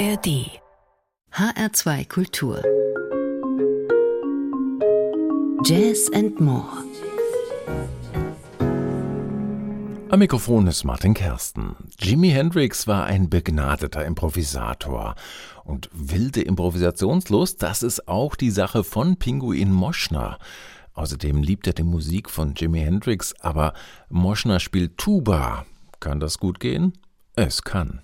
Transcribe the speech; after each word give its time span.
ARD 0.00 0.48
HR2 1.30 2.08
Kultur 2.08 2.62
Jazz 5.62 6.10
and 6.14 6.40
More 6.40 6.84
Am 10.08 10.18
Mikrofon 10.20 10.68
ist 10.68 10.84
Martin 10.84 11.12
Kersten. 11.12 11.76
Jimi 11.98 12.30
Hendrix 12.30 12.86
war 12.86 13.04
ein 13.04 13.28
begnadeter 13.28 14.06
Improvisator. 14.06 15.16
Und 15.64 15.90
wilde 15.92 16.40
Improvisationslust, 16.40 17.62
das 17.62 17.82
ist 17.82 18.08
auch 18.08 18.36
die 18.36 18.50
Sache 18.50 18.84
von 18.84 19.18
Pinguin 19.18 19.70
Moschner. 19.70 20.38
Außerdem 20.94 21.42
liebt 21.42 21.66
er 21.66 21.74
die 21.74 21.82
Musik 21.82 22.30
von 22.30 22.54
Jimi 22.54 22.80
Hendrix, 22.80 23.34
aber 23.40 23.74
Moschner 24.08 24.60
spielt 24.60 24.96
Tuba. 24.96 25.66
Kann 26.00 26.20
das 26.20 26.38
gut 26.38 26.58
gehen? 26.58 26.94
Es 27.36 27.64
kann. 27.64 28.00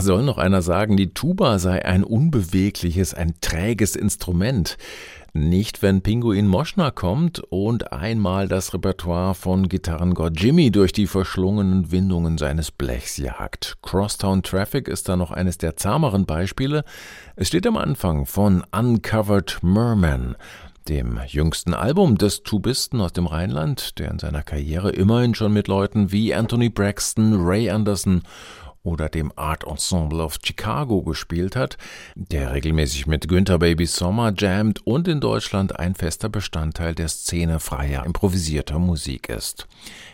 Soll 0.00 0.22
noch 0.22 0.38
einer 0.38 0.62
sagen, 0.62 0.96
die 0.96 1.12
Tuba 1.12 1.58
sei 1.58 1.84
ein 1.84 2.04
unbewegliches, 2.04 3.14
ein 3.14 3.34
träges 3.40 3.96
Instrument. 3.96 4.76
Nicht, 5.34 5.82
wenn 5.82 6.02
Pinguin 6.02 6.46
Moschner 6.46 6.90
kommt 6.90 7.40
und 7.50 7.92
einmal 7.92 8.48
das 8.48 8.72
Repertoire 8.72 9.34
von 9.34 9.68
Gitarrengott 9.68 10.40
Jimmy 10.40 10.70
durch 10.70 10.92
die 10.92 11.06
verschlungenen 11.06 11.92
Windungen 11.92 12.38
seines 12.38 12.70
Blechs 12.70 13.18
jagt. 13.18 13.76
Crosstown 13.82 14.42
Traffic 14.42 14.88
ist 14.88 15.08
da 15.08 15.16
noch 15.16 15.30
eines 15.30 15.58
der 15.58 15.76
zahmeren 15.76 16.24
Beispiele. 16.24 16.82
Es 17.36 17.48
steht 17.48 17.66
am 17.66 17.76
Anfang 17.76 18.24
von 18.24 18.64
Uncovered 18.72 19.58
Merman 19.62 20.36
dem 20.88 21.20
jüngsten 21.26 21.74
Album 21.74 22.16
des 22.16 22.42
Tubisten 22.42 23.02
aus 23.02 23.12
dem 23.12 23.26
Rheinland, 23.26 23.98
der 23.98 24.10
in 24.10 24.18
seiner 24.18 24.42
Karriere 24.42 24.90
immerhin 24.90 25.34
schon 25.34 25.52
mit 25.52 25.68
Leuten 25.68 26.12
wie 26.12 26.34
Anthony 26.34 26.70
Braxton, 26.70 27.34
Ray 27.46 27.68
Anderson 27.68 28.22
oder 28.88 29.08
dem 29.08 29.32
Art 29.36 29.64
Ensemble 29.64 30.22
of 30.22 30.38
Chicago 30.42 31.02
gespielt 31.02 31.54
hat, 31.56 31.76
der 32.14 32.52
regelmäßig 32.54 33.06
mit 33.06 33.28
Günther 33.28 33.58
Baby 33.58 33.86
Sommer 33.86 34.32
jammt 34.36 34.86
und 34.86 35.06
in 35.06 35.20
Deutschland 35.20 35.78
ein 35.78 35.94
fester 35.94 36.28
Bestandteil 36.28 36.94
der 36.94 37.08
Szene 37.08 37.60
freier 37.60 38.06
improvisierter 38.06 38.78
Musik 38.78 39.28
ist. 39.28 39.68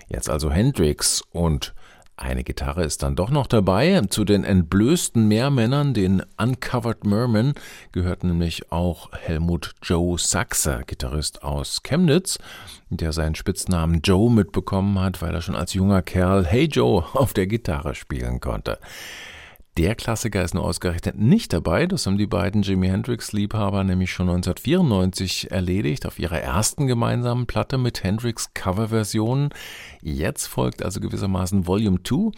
Jetzt 0.08 0.28
also 0.28 0.50
Hendrix 0.50 1.22
und 1.32 1.72
eine 2.16 2.44
Gitarre 2.44 2.84
ist 2.84 3.02
dann 3.02 3.16
doch 3.16 3.30
noch 3.30 3.48
dabei. 3.48 4.00
Zu 4.08 4.24
den 4.24 4.44
entblößten 4.44 5.26
Meermännern, 5.26 5.94
den 5.94 6.22
Uncovered 6.36 7.04
Mermen, 7.04 7.54
gehört 7.90 8.22
nämlich 8.22 8.70
auch 8.70 9.10
Helmut 9.12 9.72
Joe 9.82 10.16
Sachse, 10.16 10.82
Gitarrist 10.86 11.42
aus 11.42 11.82
Chemnitz, 11.82 12.38
der 12.88 13.12
seinen 13.12 13.34
Spitznamen 13.34 14.00
Joe 14.02 14.30
mitbekommen 14.30 15.00
hat, 15.00 15.22
weil 15.22 15.34
er 15.34 15.42
schon 15.42 15.56
als 15.56 15.74
junger 15.74 16.02
Kerl 16.02 16.46
Hey 16.46 16.66
Joe 16.66 17.04
auf 17.14 17.32
der 17.32 17.48
Gitarre 17.48 17.96
spielen 17.96 18.38
konnte. 18.38 18.78
Der 19.76 19.96
Klassiker 19.96 20.44
ist 20.44 20.54
nur 20.54 20.62
ausgerechnet 20.62 21.18
nicht 21.18 21.52
dabei. 21.52 21.86
Das 21.86 22.06
haben 22.06 22.16
die 22.16 22.28
beiden 22.28 22.62
Jimi 22.62 22.86
Hendrix-Liebhaber 22.86 23.82
nämlich 23.82 24.12
schon 24.12 24.28
1994 24.28 25.50
erledigt 25.50 26.06
auf 26.06 26.20
ihrer 26.20 26.40
ersten 26.40 26.86
gemeinsamen 26.86 27.46
Platte 27.46 27.76
mit 27.76 28.04
Hendrix-Coverversionen. 28.04 29.50
Jetzt 30.00 30.46
folgt 30.46 30.84
also 30.84 31.00
gewissermaßen 31.00 31.66
Volume 31.66 31.98
2. 32.04 32.30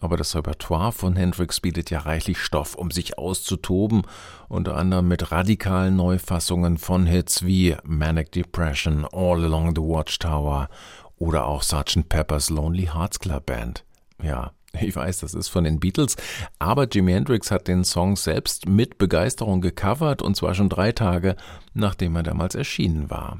Aber 0.00 0.18
das 0.18 0.34
Repertoire 0.36 0.92
von 0.92 1.16
Hendrix 1.16 1.60
bietet 1.60 1.88
ja 1.88 2.00
reichlich 2.00 2.38
Stoff, 2.38 2.74
um 2.74 2.90
sich 2.90 3.16
auszutoben, 3.16 4.02
unter 4.48 4.76
anderem 4.76 5.08
mit 5.08 5.32
radikalen 5.32 5.96
Neufassungen 5.96 6.76
von 6.76 7.06
Hits 7.06 7.46
wie 7.46 7.74
Manic 7.84 8.32
Depression, 8.32 9.06
All 9.10 9.42
Along 9.44 9.74
the 9.74 9.80
Watchtower 9.80 10.68
oder 11.16 11.46
auch 11.46 11.62
Sgt. 11.62 12.10
Pepper's 12.10 12.50
Lonely 12.50 12.90
Hearts 12.92 13.18
Club 13.18 13.46
Band. 13.46 13.84
Ja, 14.20 14.52
Ich 14.80 14.96
weiß, 14.96 15.20
das 15.20 15.34
ist 15.34 15.48
von 15.48 15.64
den 15.64 15.80
Beatles, 15.80 16.16
aber 16.58 16.88
Jimi 16.88 17.12
Hendrix 17.12 17.50
hat 17.50 17.68
den 17.68 17.84
Song 17.84 18.16
selbst 18.16 18.68
mit 18.68 18.98
Begeisterung 18.98 19.60
gecovert 19.60 20.22
und 20.22 20.36
zwar 20.36 20.54
schon 20.54 20.68
drei 20.68 20.92
Tage, 20.92 21.36
nachdem 21.74 22.16
er 22.16 22.22
damals 22.22 22.54
erschienen 22.54 23.10
war. 23.10 23.38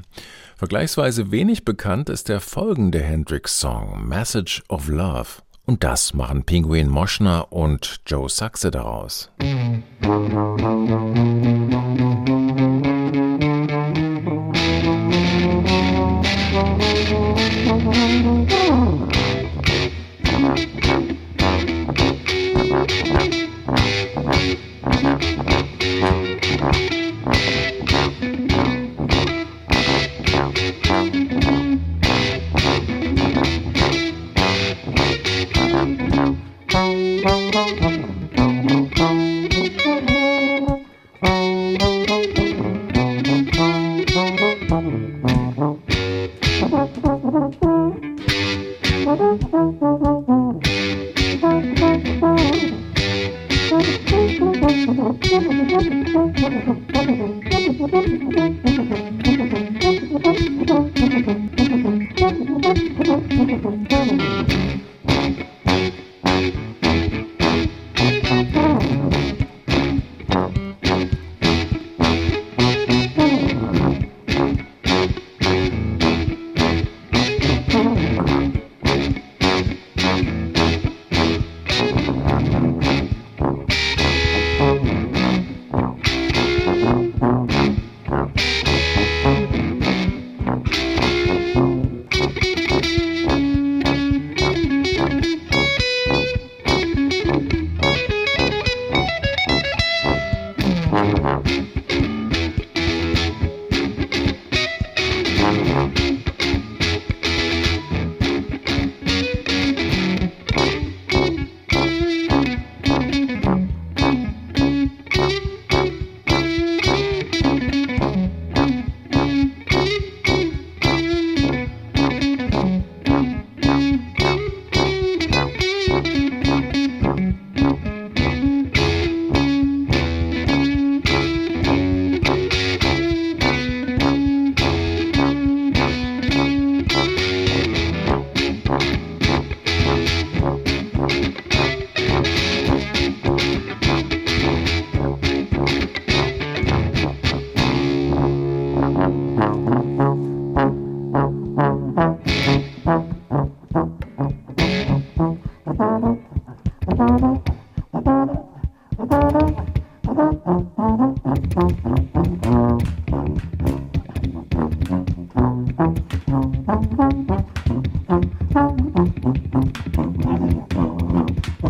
Vergleichsweise 0.57 1.31
wenig 1.31 1.65
bekannt 1.65 2.09
ist 2.09 2.29
der 2.29 2.41
folgende 2.41 3.01
Hendrix-Song, 3.01 4.07
Message 4.07 4.63
of 4.69 4.89
Love. 4.89 5.43
Und 5.65 5.85
das 5.85 6.13
machen 6.13 6.45
Pinguin 6.45 6.89
Moschner 6.89 7.53
und 7.53 8.01
Joe 8.07 8.29
Saxe 8.29 8.71
daraus. 8.71 9.31
Musik 20.41 21.12
Thank 22.89 23.07
you. 23.07 23.22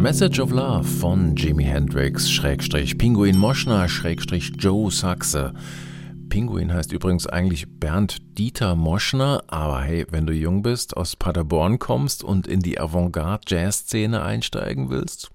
Message 0.00 0.40
of 0.40 0.50
Love 0.50 0.88
von 0.88 1.36
Jimi 1.36 1.64
Hendrix, 1.64 2.30
Schrägstrich 2.30 2.96
Pinguin 2.96 3.36
Moschner, 3.36 3.86
Schrägstrich 3.86 4.52
Joe 4.56 4.90
Saxe. 4.90 5.52
Pinguin 6.30 6.72
heißt 6.72 6.94
übrigens 6.94 7.26
eigentlich 7.26 7.66
Bernd 7.68 8.16
Dieter 8.38 8.76
Moschner, 8.76 9.42
aber 9.48 9.82
hey, 9.82 10.06
wenn 10.10 10.26
du 10.26 10.32
jung 10.32 10.62
bist, 10.62 10.96
aus 10.96 11.16
Paderborn 11.16 11.78
kommst 11.78 12.24
und 12.24 12.46
in 12.46 12.60
die 12.60 12.80
Avantgarde-Jazz-Szene 12.80 14.22
einsteigen 14.22 14.88
willst, 14.88 15.32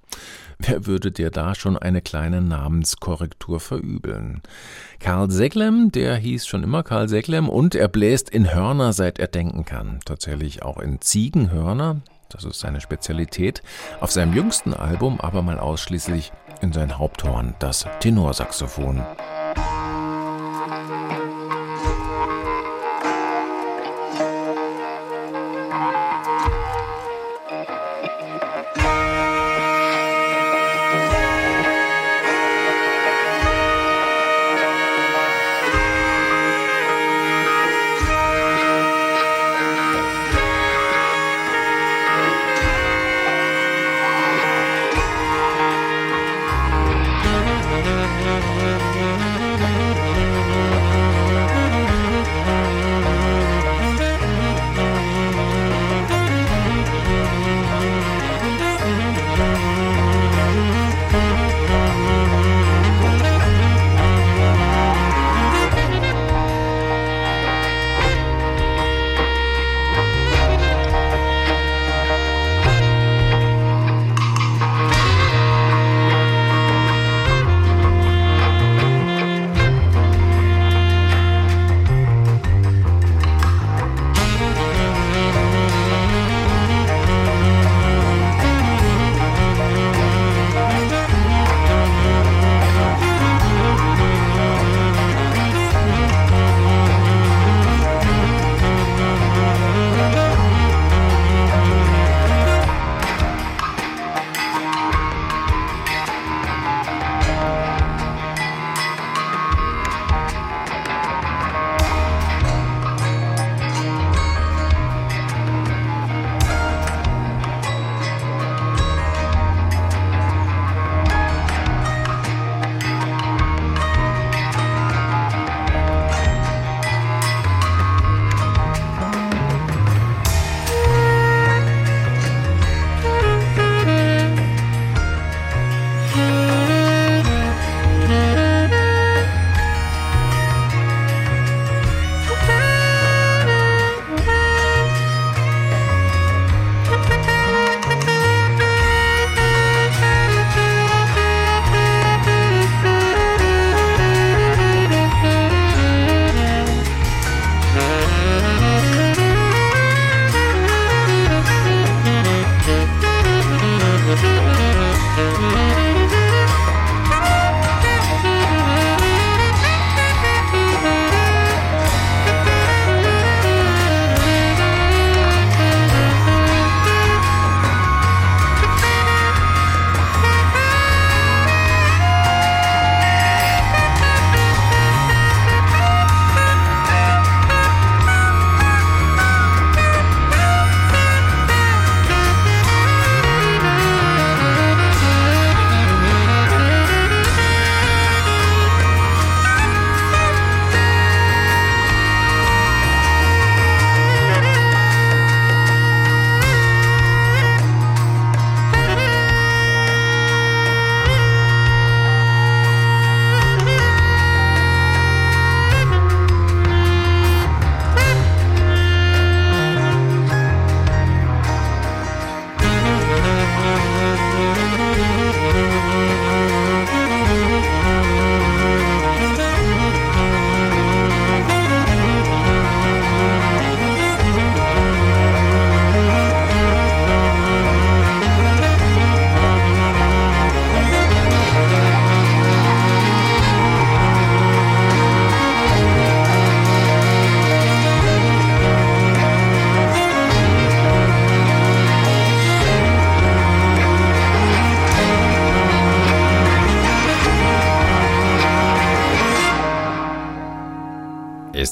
wer 0.58 0.88
würde 0.88 1.12
dir 1.12 1.30
da 1.30 1.54
schon 1.54 1.78
eine 1.78 2.02
kleine 2.02 2.42
Namenskorrektur 2.42 3.60
verübeln? 3.60 4.42
Karl 5.00 5.30
Seglem, 5.30 5.92
der 5.92 6.16
hieß 6.16 6.48
schon 6.48 6.64
immer 6.64 6.82
Karl 6.82 7.08
Seglem 7.08 7.50
und 7.50 7.76
er 7.76 7.88
bläst 7.88 8.32
in 8.32 8.52
Hörner, 8.52 8.94
seit 8.94 9.20
er 9.20 9.28
denken 9.28 9.64
kann. 9.64 10.00
Tatsächlich 10.06 10.64
auch 10.64 10.80
in 10.80 11.02
Ziegenhörner, 11.02 12.02
das 12.36 12.44
ist 12.44 12.60
seine 12.60 12.82
Spezialität, 12.82 13.64
auf 14.02 14.12
seinem 14.12 14.34
jüngsten 14.34 14.74
Album 14.74 15.22
aber 15.22 15.42
mal 15.42 15.60
ausschließlich 15.60 16.32
in 16.62 16.74
sein 16.74 16.98
Haupthorn, 16.98 17.56
das 17.60 17.86
Tenorsaxophon. 18.00 19.02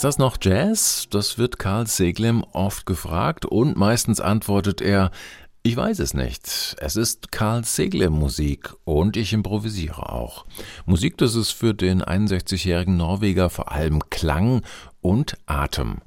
Ist 0.03 0.07
das 0.07 0.17
noch 0.17 0.35
Jazz? 0.41 1.07
Das 1.11 1.37
wird 1.37 1.59
Karl 1.59 1.87
Seglem 1.87 2.43
oft 2.51 2.85
gefragt 2.85 3.45
und 3.45 3.77
meistens 3.77 4.19
antwortet 4.19 4.81
er, 4.81 5.11
ich 5.61 5.77
weiß 5.77 5.99
es 5.99 6.13
nicht. 6.13 6.75
Es 6.77 6.97
ist 6.97 7.31
Karl 7.31 7.63
Seglem 7.63 8.11
Musik 8.11 8.73
und 8.83 9.15
ich 9.15 9.31
improvisiere 9.31 10.11
auch. 10.11 10.45
Musik, 10.85 11.17
das 11.19 11.35
ist 11.35 11.51
für 11.51 11.73
den 11.73 12.03
61-jährigen 12.03 12.97
Norweger 12.97 13.49
vor 13.49 13.71
allem 13.71 14.09
Klang 14.09 14.63
und 14.99 15.37
Atem. 15.45 15.99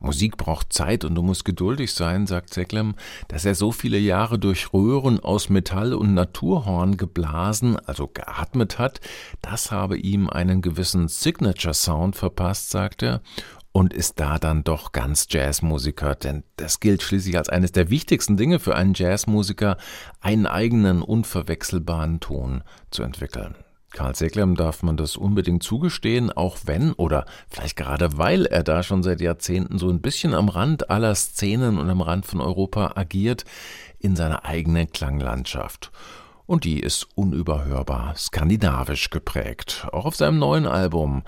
Musik 0.00 0.36
braucht 0.36 0.72
Zeit 0.72 1.04
und 1.04 1.14
du 1.14 1.22
musst 1.22 1.44
geduldig 1.44 1.92
sein, 1.92 2.26
sagt 2.26 2.52
Seklem, 2.52 2.94
dass 3.28 3.44
er 3.44 3.54
so 3.54 3.70
viele 3.70 3.98
Jahre 3.98 4.38
durch 4.38 4.72
Röhren 4.72 5.20
aus 5.20 5.50
Metall 5.50 5.92
und 5.94 6.14
Naturhorn 6.14 6.96
geblasen, 6.96 7.76
also 7.78 8.08
geatmet 8.08 8.78
hat, 8.78 9.00
das 9.42 9.70
habe 9.70 9.98
ihm 9.98 10.28
einen 10.28 10.62
gewissen 10.62 11.08
Signature 11.08 11.74
Sound 11.74 12.16
verpasst, 12.16 12.70
sagt 12.70 13.02
er, 13.02 13.20
und 13.72 13.92
ist 13.92 14.18
da 14.18 14.38
dann 14.38 14.64
doch 14.64 14.92
ganz 14.92 15.26
Jazzmusiker, 15.30 16.16
denn 16.16 16.42
das 16.56 16.80
gilt 16.80 17.02
schließlich 17.02 17.36
als 17.36 17.48
eines 17.48 17.72
der 17.72 17.90
wichtigsten 17.90 18.36
Dinge 18.36 18.58
für 18.58 18.74
einen 18.74 18.94
Jazzmusiker, 18.94 19.76
einen 20.20 20.46
eigenen 20.46 21.02
unverwechselbaren 21.02 22.20
Ton 22.20 22.64
zu 22.90 23.02
entwickeln. 23.02 23.54
Karl 23.90 24.14
Seglem 24.14 24.54
darf 24.54 24.82
man 24.82 24.96
das 24.96 25.16
unbedingt 25.16 25.62
zugestehen, 25.62 26.30
auch 26.30 26.58
wenn 26.64 26.92
oder 26.92 27.26
vielleicht 27.48 27.76
gerade 27.76 28.18
weil 28.18 28.46
er 28.46 28.62
da 28.62 28.82
schon 28.82 29.02
seit 29.02 29.20
Jahrzehnten 29.20 29.78
so 29.78 29.88
ein 29.90 30.00
bisschen 30.00 30.32
am 30.32 30.48
Rand 30.48 30.90
aller 30.90 31.14
Szenen 31.14 31.78
und 31.78 31.90
am 31.90 32.00
Rand 32.00 32.26
von 32.26 32.40
Europa 32.40 32.92
agiert, 32.94 33.44
in 33.98 34.16
seiner 34.16 34.44
eigenen 34.44 34.90
Klanglandschaft. 34.90 35.90
Und 36.46 36.64
die 36.64 36.80
ist 36.80 37.06
unüberhörbar 37.14 38.14
skandinavisch 38.16 39.10
geprägt. 39.10 39.86
Auch 39.92 40.04
auf 40.04 40.16
seinem 40.16 40.40
neuen 40.40 40.66
Album 40.66 41.22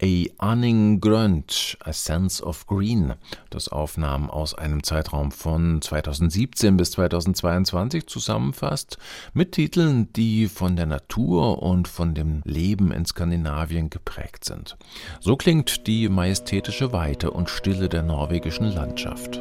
A 0.00 0.26
Aning 0.38 1.00
Grönt, 1.00 1.76
A 1.80 1.92
Sense 1.92 2.44
of 2.44 2.68
Green, 2.68 3.14
das 3.50 3.68
Aufnahmen 3.68 4.30
aus 4.30 4.54
einem 4.54 4.84
Zeitraum 4.84 5.32
von 5.32 5.82
2017 5.82 6.76
bis 6.76 6.92
2022 6.92 8.06
zusammenfasst, 8.06 8.98
mit 9.32 9.52
Titeln, 9.52 10.12
die 10.12 10.46
von 10.46 10.76
der 10.76 10.86
Natur 10.86 11.64
und 11.64 11.88
von 11.88 12.14
dem 12.14 12.42
Leben 12.44 12.92
in 12.92 13.06
Skandinavien 13.06 13.90
geprägt 13.90 14.44
sind. 14.44 14.76
So 15.18 15.36
klingt 15.36 15.88
die 15.88 16.08
majestätische 16.08 16.92
Weite 16.92 17.32
und 17.32 17.50
Stille 17.50 17.88
der 17.88 18.04
norwegischen 18.04 18.66
Landschaft. 18.66 19.40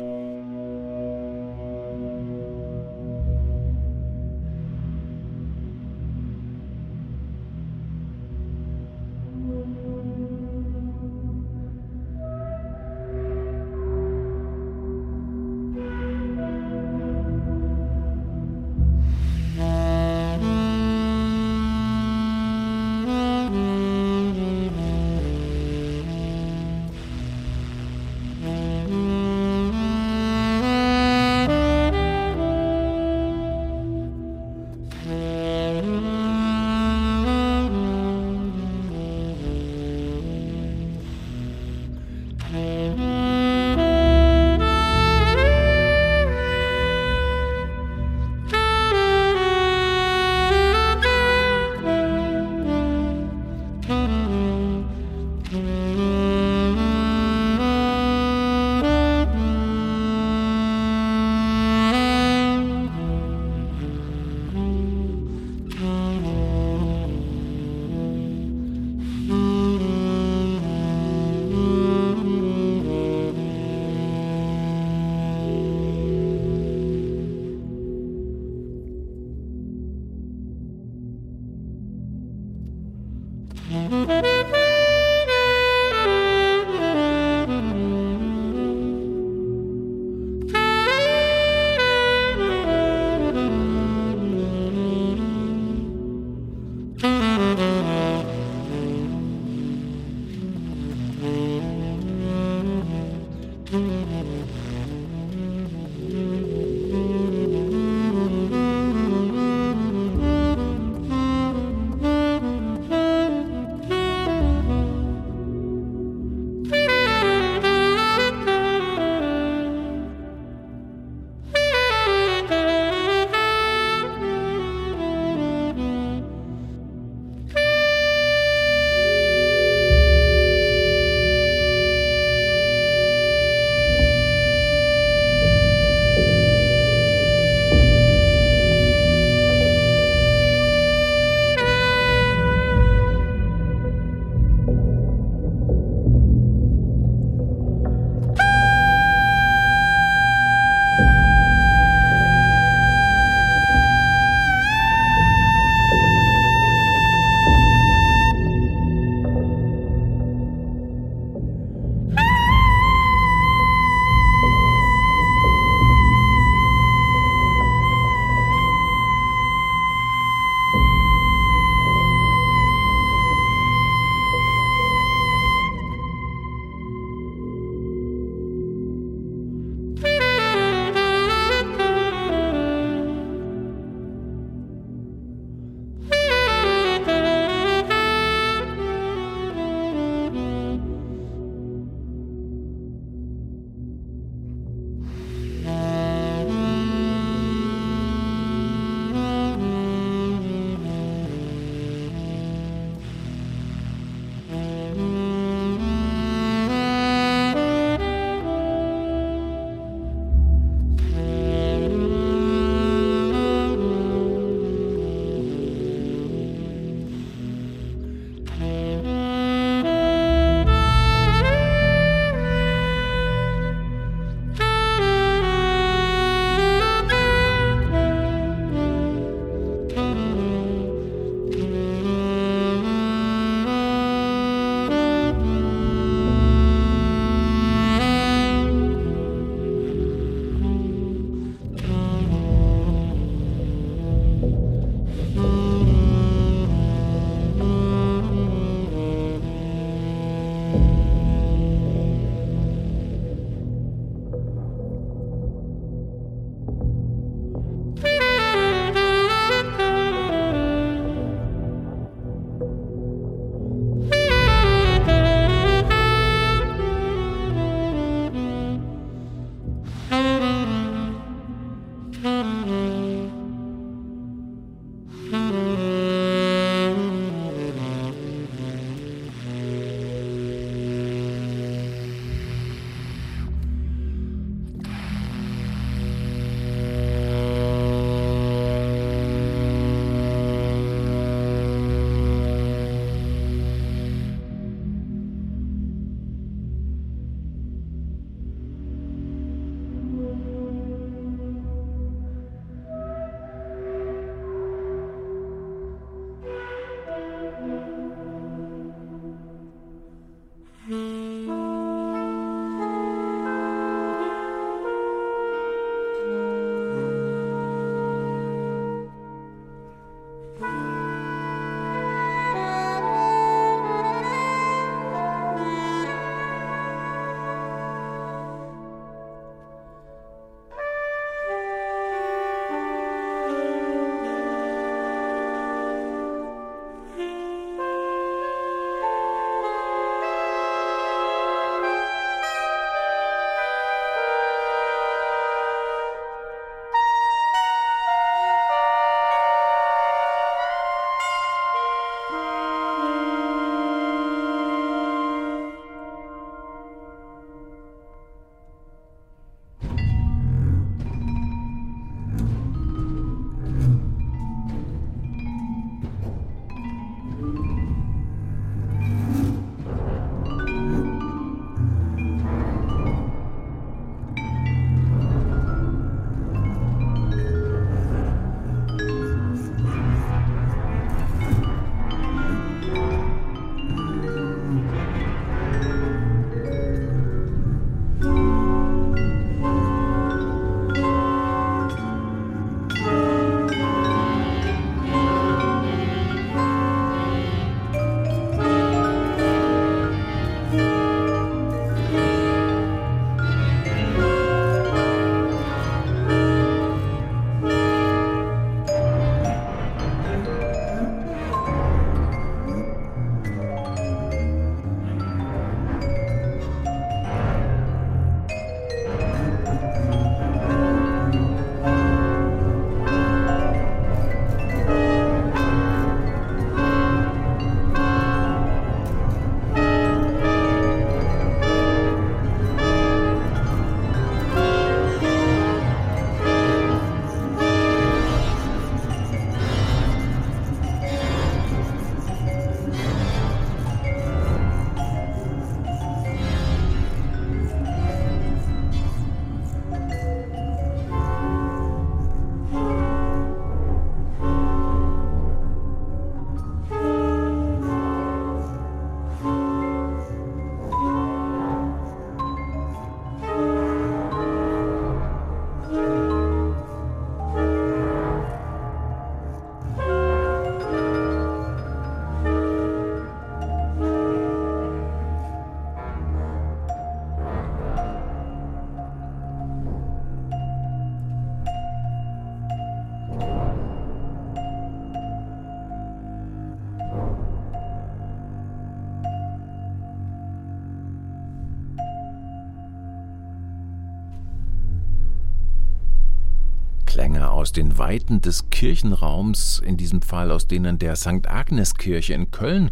Aus 497.45 497.71
den 497.71 497.97
Weiten 497.97 498.41
des 498.41 498.69
Kirchenraums, 498.69 499.79
in 499.79 499.97
diesem 499.97 500.21
Fall 500.21 500.51
aus 500.51 500.67
denen 500.67 500.99
der 500.99 501.15
St. 501.15 501.47
Agnes 501.47 501.95
Kirche 501.95 502.33
in 502.33 502.51
Köln, 502.51 502.91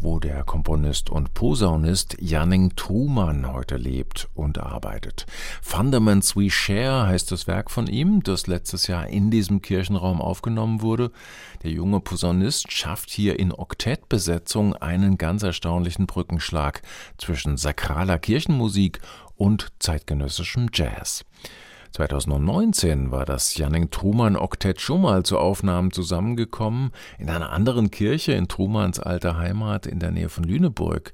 wo 0.00 0.18
der 0.18 0.44
Komponist 0.44 1.10
und 1.10 1.34
Posaunist 1.34 2.16
Janning 2.20 2.76
Truman 2.76 3.52
heute 3.52 3.76
lebt 3.76 4.28
und 4.34 4.58
arbeitet. 4.58 5.26
Fundaments 5.60 6.36
We 6.36 6.50
Share 6.50 7.06
heißt 7.06 7.32
das 7.32 7.46
Werk 7.46 7.70
von 7.70 7.86
ihm, 7.86 8.22
das 8.22 8.46
letztes 8.46 8.86
Jahr 8.86 9.08
in 9.08 9.30
diesem 9.30 9.60
Kirchenraum 9.60 10.20
aufgenommen 10.20 10.82
wurde. 10.82 11.10
Der 11.62 11.70
junge 11.70 12.00
Posaunist 12.00 12.70
schafft 12.72 13.10
hier 13.10 13.38
in 13.38 13.52
Oktettbesetzung 13.52 14.74
einen 14.76 15.18
ganz 15.18 15.42
erstaunlichen 15.42 16.06
Brückenschlag 16.06 16.82
zwischen 17.16 17.56
sakraler 17.56 18.18
Kirchenmusik 18.18 19.00
und 19.36 19.72
zeitgenössischem 19.78 20.68
Jazz. 20.72 21.24
2019 21.92 23.10
war 23.10 23.24
das 23.24 23.56
Janning 23.56 23.90
Truman 23.90 24.36
Oktett 24.36 24.80
schon 24.80 25.02
mal 25.02 25.24
zu 25.24 25.38
Aufnahmen 25.38 25.90
zusammengekommen, 25.90 26.92
in 27.18 27.30
einer 27.30 27.50
anderen 27.50 27.90
Kirche 27.90 28.32
in 28.32 28.48
Trumans 28.48 29.00
alter 29.00 29.36
Heimat 29.36 29.86
in 29.86 29.98
der 29.98 30.10
Nähe 30.10 30.28
von 30.28 30.44
Lüneburg. 30.44 31.12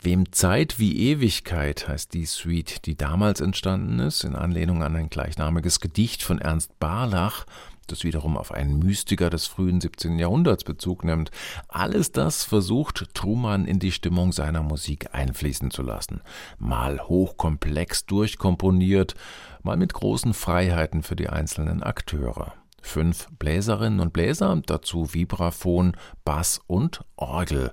Wem 0.00 0.32
Zeit 0.32 0.78
wie 0.78 1.10
Ewigkeit 1.10 1.88
heißt 1.88 2.12
die 2.12 2.26
Suite, 2.26 2.84
die 2.84 2.96
damals 2.96 3.40
entstanden 3.40 4.00
ist, 4.00 4.22
in 4.24 4.36
Anlehnung 4.36 4.82
an 4.82 4.96
ein 4.96 5.08
gleichnamiges 5.08 5.80
Gedicht 5.80 6.22
von 6.22 6.38
Ernst 6.38 6.78
Barlach, 6.78 7.46
das 7.86 8.04
wiederum 8.04 8.36
auf 8.36 8.52
einen 8.52 8.78
Mystiker 8.78 9.30
des 9.30 9.46
frühen 9.46 9.80
17. 9.80 10.18
Jahrhunderts 10.18 10.64
Bezug 10.64 11.04
nimmt. 11.04 11.30
Alles 11.68 12.12
das 12.12 12.44
versucht 12.44 13.08
Truman 13.14 13.66
in 13.66 13.78
die 13.78 13.92
Stimmung 13.92 14.32
seiner 14.32 14.62
Musik 14.62 15.14
einfließen 15.14 15.70
zu 15.70 15.82
lassen. 15.82 16.20
Mal 16.58 17.00
hochkomplex 17.00 18.06
durchkomponiert, 18.06 19.14
mal 19.62 19.76
mit 19.76 19.94
großen 19.94 20.34
Freiheiten 20.34 21.02
für 21.02 21.16
die 21.16 21.28
einzelnen 21.28 21.82
Akteure. 21.82 22.54
Fünf 22.82 23.28
Bläserinnen 23.38 24.00
und 24.00 24.12
Bläser, 24.12 24.60
dazu 24.66 25.14
Vibraphon, 25.14 25.96
Bass 26.24 26.60
und 26.66 27.02
Orgel. 27.16 27.72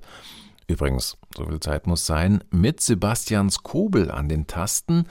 Übrigens, 0.68 1.18
so 1.36 1.46
viel 1.46 1.60
Zeit 1.60 1.86
muss 1.86 2.06
sein, 2.06 2.46
mit 2.50 2.80
Sebastians 2.80 3.62
Kobel 3.62 4.10
an 4.10 4.30
den 4.30 4.48
Tasten, 4.48 5.06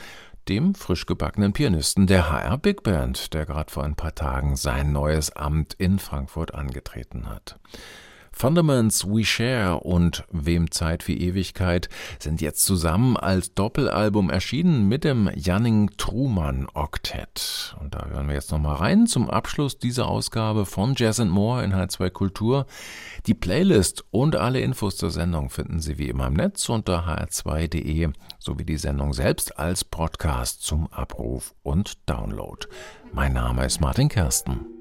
dem 0.51 0.75
frisch 0.75 1.07
gebackenen 1.07 1.53
Pianisten 1.53 2.09
der 2.09 2.29
HR 2.29 2.59
Big 2.59 2.83
Band, 2.83 3.33
der 3.35 3.47
gerade 3.47 3.71
vor 3.71 3.85
ein 3.85 3.95
paar 3.95 4.17
Tagen 4.17 4.57
sein 4.57 4.91
neues 4.91 5.31
Amt 5.31 5.75
in 5.75 6.01
Frankfurt 6.01 6.55
angetreten 6.55 7.29
hat. 7.29 7.61
Fundaments 8.40 9.07
We 9.07 9.22
Share 9.22 9.81
und 9.81 10.24
Wem 10.33 10.70
Zeit 10.70 11.07
wie 11.07 11.18
Ewigkeit 11.18 11.90
sind 12.18 12.40
jetzt 12.40 12.64
zusammen 12.64 13.18
als 13.18 13.53
Doppelalbum 13.53 14.31
erschienen 14.31 14.88
mit 14.88 15.05
dem 15.05 15.31
Janning 15.35 15.90
Truman 15.98 16.66
Octet. 16.72 17.76
Und 17.83 17.94
da 17.94 18.07
hören 18.07 18.29
wir 18.29 18.35
jetzt 18.37 18.50
nochmal 18.50 18.76
rein 18.76 19.07
zum 19.07 19.29
Abschluss 19.29 19.76
dieser 19.76 20.09
Ausgabe 20.09 20.64
von 20.64 20.94
Jazz 20.96 21.20
and 21.20 21.31
More 21.31 21.62
in 21.62 21.74
H2 21.74 22.09
Kultur. 22.09 22.64
Die 23.26 23.35
Playlist 23.35 24.07
und 24.11 24.37
alle 24.37 24.61
Infos 24.61 24.96
zur 24.96 25.11
Sendung 25.11 25.50
finden 25.50 25.81
Sie 25.81 25.98
wie 25.98 26.09
immer 26.09 26.29
im 26.29 26.33
Netz 26.33 26.66
unter 26.70 27.07
hr2.de 27.07 28.09
sowie 28.38 28.64
die 28.64 28.79
Sendung 28.79 29.12
selbst 29.12 29.59
als 29.59 29.85
Podcast 29.85 30.62
zum 30.62 30.90
Abruf 30.90 31.55
und 31.62 32.09
Download. 32.09 32.66
Mein 33.12 33.35
Name 33.35 33.66
ist 33.66 33.83
Martin 33.83 34.09
Kersten. 34.09 34.80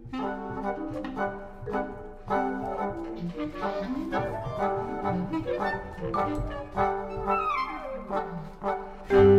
Thank 3.39 3.54
you. 9.13 9.38